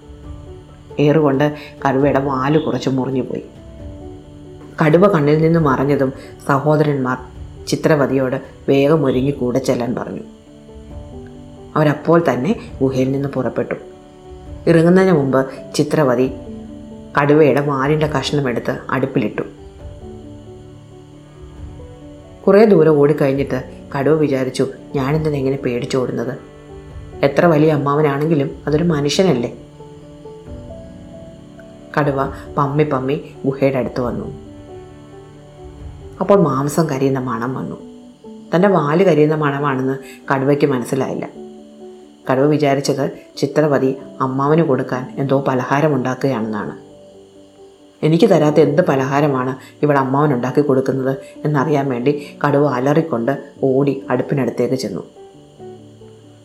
ഏറുകൊണ്ട് 1.00 1.56
കടുവയുടെ 1.89 2.20
വാൽ 2.20 2.58
കുറച്ച് 2.58 2.89
മുറിഞ്ഞുപോയി 2.89 3.46
കടുവ 4.86 5.08
കണ്ണിൽ 5.08 5.38
നിന്ന് 5.38 5.60
മറഞ്ഞതും 5.60 6.13
സഹോദരന്മാർ 6.48 7.18
ചിത്രവതിയോട് 7.68 8.42
വേഗം 8.70 9.06
ഒരുങ്ങി 9.06 9.32
കൂടെ 9.32 9.60
ചെല്ലാൻ 9.60 9.96
പറഞ്ഞു. 9.96 10.22
അവരപ്പോൾ 11.75 12.24
തന്നെ 12.34 12.56
ഗുഹയിൽ 12.82 13.12
നിന്ന് 13.12 13.30
പുറപ്പെട്ടു. 13.30 13.75
ഇറങ്ങുന്നതിന് 14.68 15.12
മുമ്പ് 15.12 15.48
ചിത്രവതി 15.75 16.32
കടുവയുടെ 17.22 17.62
വാലിന്റെ 17.62 18.08
കഷ്ണമെടുത്ത് 18.08 18.77
അടുപ്പിലിട്ടു. 18.89 19.42
കുറേ 22.48 22.66
ദൂരം 22.66 23.00
ഓടിക്കഴിഞ്ഞിട്ട് 23.00 23.63
കടുവ 24.00 24.13
വിചാരിച്ചു 24.13 24.68
ഞാനെന്തിനെങ്ങനെ 24.96 25.58
പേടിച്ചോടുന്നത് 25.58 26.38
എത്ര 27.24 27.46
വലിയ 27.46 27.72
അമ്മാവനാണെങ്കിലും 27.72 28.51
അതൊരു 28.68 28.84
മനുഷ്യനല്ലേ? 28.84 29.66
കടുവ 32.00 32.25
പമ്മി 32.58 32.84
പമ്മി 32.84 33.22
ഗുഹയുടെ 33.46 33.77
അടുത്ത് 33.77 34.01
വന്നു. 34.01 34.48
അപ്പോൾ 36.20 36.42
മാംസം 36.42 36.89
കരിയുന്ന 36.89 37.20
മണം 37.20 37.54
വന്നു. 37.54 37.88
തന്റെ 38.56 38.68
വാൽ 38.68 39.04
കരിയുന്ന 39.04 39.36
മണമാണെന്ന് 39.36 39.98
കടുവയ്ക്ക് 40.34 40.66
മനസ്സിലായില്ല. 40.66 41.30
കടുവ 42.32 42.46
വിചാരിച്ചത് 42.46 43.38
ചിത്രവതി 43.38 43.96
അമ്മാവന് 44.22 44.62
കൊടുക്കാൻ 44.62 45.16
എന്തോ 45.18 45.44
പലഹാരം 45.48 45.96
ഉണ്ടാക്കുകയാണെന്നാണ്. 45.96 46.88
എനിക്ക് 48.06 48.30
തരാത്ത 48.30 48.56
എന്ത് 48.56 48.82
പലഹാരമാണ് 48.82 49.56
ഇവിടെ 49.84 50.00
അമ്മാവൻ 50.00 50.34
ഉണ്ടാക്കി 50.34 50.62
കൊടുക്കുന്നത് 50.62 51.18
എന്നറിയാൻ 51.46 51.89
വേണ്ടി 51.89 52.38
കടുവ 52.48 52.68
അലറിക്കൊണ്ട് 52.70 53.44
ഓടി 53.63 54.04
അടുപ്പിനടുത്തേക്ക് 54.10 54.75
ചെന്നു. 54.75 55.04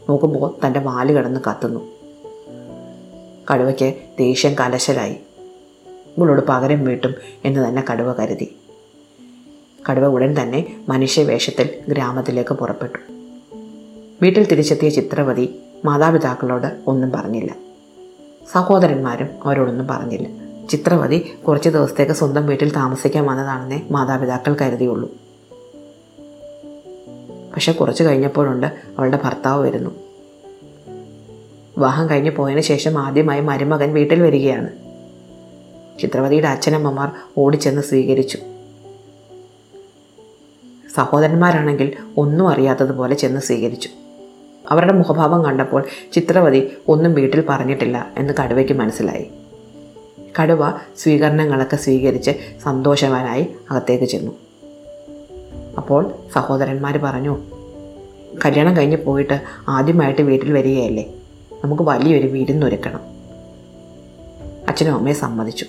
നോക്കുമ്പോൾ 0.09 0.67
തന്റെ 0.67 0.81
വാൽ 0.81 1.13
കിടന്ന് 1.13 1.41
കത്തുന്നു. 1.51 1.93
കടുവയ്ക്ക് 3.53 3.95
ദേഷ്യം 4.19 4.55
കലശലായി. 4.61 5.17
ഇവളോട് 6.19 6.43
പകരം 6.49 6.85
വീട്ടും 6.85 7.15
എന്ന് 7.45 7.69
തന്നെ 7.69 7.85
കടുവ 7.93 8.13
കരുതി. 8.13 8.57
കടുവ 9.91 10.07
ഉടൻ 10.07 10.43
തന്നെ 10.43 10.77
മനുഷ്യവേഷത്തിൽ 10.89 11.71
ഗ്രാമത്തിലേക്ക് 11.89 12.55
പുറപ്പെട്ടു. 12.55 12.99
വീട്ടിൽ 14.23 14.47
തിരിച്ചെത്തിയ 14.47 14.89
ചിത്രവതി 14.89 15.61
മാതാപിതാക്കളോട് 15.85 16.79
ഒന്നും 16.87 17.11
പറഞ്ഞില്ല. 17.11 17.57
സഹോദരന്മാരും 18.53 19.29
അവരോടൊന്നും 19.45 19.87
പറഞ്ഞില്ല. 19.87 20.29
ചിത്രവതി 20.69 21.33
കുറച്ച് 21.49 21.69
ദിവസത്തേക്ക് 21.69 22.13
സ്വന്തം 22.13 22.47
വീട്ടിൽ 22.47 22.73
താമസിക്കാൻ 22.73 23.27
വന്നതാണെന്നേ 23.27 23.83
മാതാപിതാക്കൾ 23.91 24.57
കരുതിയുള്ളൂ. 24.61 25.11
പക്ഷെ 27.55 27.73
കുറച്ച് 27.73 28.03
കഴിഞ്ഞപ്പോഴുണ്ട് 28.03 28.67
അവളുടെ 28.67 29.19
ഭർത്താവ് 29.25 29.63
വരുന്നു. 29.63 29.91
വിവാഹം 31.77 32.11
കഴിഞ്ഞ് 32.11 32.31
പോയതിന് 32.31 32.61
ശേഷം 32.61 32.99
ആദ്യമായി 32.99 33.41
മരുമകൻ 33.41 33.95
വീട്ടിൽ 33.95 34.23
വരികയാണ്. 34.23 34.82
ചിത്രവതിയുടെ 36.01 36.49
അച്ഛനമ്മമാർ 36.49 37.11
ഓടിച്ചെന്ന് 37.39 37.83
സ്വീകരിച്ചു. 37.83 38.39
സഹോദരന്മാരാണെങ്കിൽ 40.95 41.93
ഒന്നും 42.17 42.49
അറിയാത്തതുപോലെ 42.49 43.15
ചെന്ന് 43.15 43.41
സ്വീകരിച്ചു. 43.41 43.89
അവരുടെ 44.69 44.93
മുഖഭാവം 44.93 45.45
കണ്ടപ്പോൾ 45.45 45.85
ചിത്രവതി 46.13 46.73
ഒന്നും 46.89 47.15
വീട്ടിൽ 47.15 47.45
പറഞ്ഞിട്ടില്ല 47.49 48.13
എന്ന് 48.19 48.35
കടുവയ്ക്ക് 48.43 48.73
മനസ്സിലായി. 48.73 49.31
കടുവ 50.43 50.73
സ്വീകരണങ്ങളൊക്കെ 50.97 51.77
സ്വീകരിച്ച് 51.77 52.31
സന്തോഷവാനായി 52.63 53.47
അകത്തേക്ക് 53.71 54.05
ചെന്നു. 54.05 54.33
അപ്പോൾ 55.77 56.13
സഹോദരന്മാർ 56.35 56.99
പറഞ്ഞു 56.99 57.39
കല്യാണം 58.45 58.77
കഴിഞ്ഞ് 58.77 58.97
പോയിട്ട് 58.97 59.41
ആദ്യമായിട്ട് 59.69 60.23
വീട്ടിൽ 60.23 60.53
വരികയല്ലേ? 60.53 61.13
നമുക്ക് 61.65 61.83
വലിയൊരു 61.83 62.27
വിരുന്നൊരുക്കണം 62.27 63.01
അച്ഛനും 64.69 64.95
അമ്മയും 64.95 65.17
സമ്മതിച്ചു. 65.17 65.67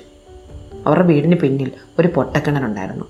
അവരുടെ 0.88 1.06
വീടിന് 1.06 1.36
പിന്നിൽ 1.36 1.72
ഒരു 2.00 2.08
പൊട്ടക്കിണറുണ്ടായിരുന്നു. 2.08 3.06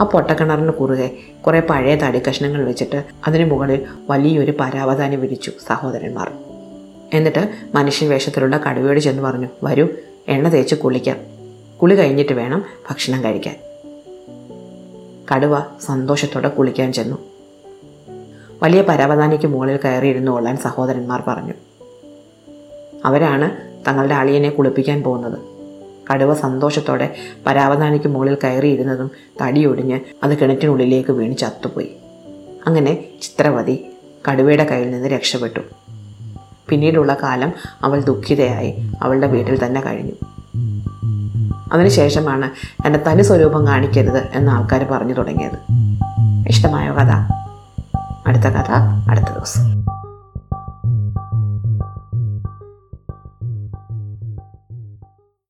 ആ 0.00 0.04
പൊട്ടക്കിണറിന് 0.04 0.70
കുറുകെ 0.70 1.10
കുറേ 1.46 1.60
പഴയ 1.60 1.94
തടി 1.94 2.22
കഷ്ണങ്ങൾ 2.28 2.64
വെച്ചിട്ട് 2.64 3.04
അതിന് 3.26 3.50
മുകളിൽ 3.50 3.86
വലിയൊരു 4.10 4.54
പരാവധാനി 4.60 5.16
വിരിച്ചു 5.16 5.52
സഹോദരന്മാർ. 5.66 6.32
എന്നിട്ട് 7.12 7.48
മനുഷ്യ 7.74 8.08
വേഷത്തിലുള്ള 8.08 8.56
കടുവയോട് 8.56 9.00
ചെന്ന് 9.00 9.22
പറഞ്ഞു 9.22 9.48
വരൂ 9.64 9.88
എണ്ണ 10.28 10.48
തേച്ച് 10.48 10.74
കുളിക്കാം. 10.74 11.16
കുളി 11.82 11.94
കഴിഞ്ഞിട്ട് 11.94 12.32
വേണം 12.32 12.64
ഭക്ഷണം 12.90 13.24
കഴിക്കാൻ. 13.24 13.56
കടുവ 15.34 15.62
സന്തോഷത്തോടെ 15.80 16.48
കുളിക്കാൻ 16.48 16.92
ചെന്നു. 16.92 17.18
വലിയ 18.62 18.82
പരാവധാനിക്ക് 18.82 19.46
മുകളിൽ 19.46 19.78
കയറിയിരുന്നു 19.84 20.32
കൊള്ളാൻ 20.32 20.56
സഹോദരന്മാർ 20.56 21.22
പറഞ്ഞു. 21.26 21.54
അവരാണ് 23.04 23.50
തങ്ങളുടെ 23.88 24.14
അളിയനെ 24.14 24.50
കുളിപ്പിക്കാൻ 24.50 25.02
പോകുന്നത്. 25.02 25.38
കടുവ 26.10 26.34
സന്തോഷത്തോടെ 26.34 27.14
പരാവതാനിക്ക് 27.46 28.08
മുകളിൽ 28.08 28.36
കയറിയിരുന്നതും 28.44 29.10
തടിയൊടിഞ്ഞ് 29.42 30.00
അത് 30.22 30.40
കിണറ്റിനുള്ളിലേക്ക് 30.40 31.10
വീണ് 31.10 31.36
ചത്തുപോയി. 31.36 31.96
അങ്ങനെ 32.66 33.04
ചിത്രവതി 33.22 33.86
കടുവയുടെ 34.30 34.64
കയ്യിൽ 34.64 34.90
നിന്ന് 34.90 35.08
രക്ഷപ്പെട്ടു. 35.08 35.60
പിന്നീടുള്ള 36.68 37.16
കാലം 37.22 37.52
അവൾ 37.82 38.00
ദുഃഖിതയായി. 38.00 38.74
അവളുടെ 39.02 39.26
വീട്ടിൽ 39.26 39.64
തന്നെ 39.64 39.80
കഴിഞ്ഞു. 39.80 40.12
അതിനുശേഷമാണ് 41.72 42.50
എന്റെ 42.86 42.98
തനി 42.98 43.22
സ്വരൂപം 43.22 43.66
കാണിക്കരുത് 43.66 44.28
എന്ന് 44.34 44.52
ആൾക്കാർ 44.52 44.84
പറഞ്ഞു 44.84 45.12
തുടങ്ങിയത്. 45.12 45.58
ഇഷ്ടമായ 46.48 46.90
കഥ? 46.90 47.32
അടുത്ത 48.26 48.42
കഥ 48.42 48.70
അടുത്ത 49.08 49.26
ദിവസം. 49.26 49.62